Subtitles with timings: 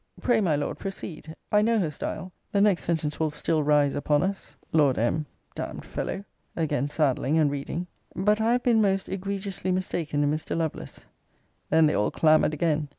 [0.19, 4.23] Pray, my Lord, proceed I know her style; the next sentence will still rise upon
[4.23, 4.55] us.
[4.73, 5.27] Lord M.
[5.53, 6.25] D d fellow!
[6.55, 7.85] [Again saddling, and reading.]
[8.15, 10.57] 'But I have been most egregiously mistaken in Mr.
[10.57, 11.05] Lovelace!'
[11.69, 12.89] [Then they all clamoured again.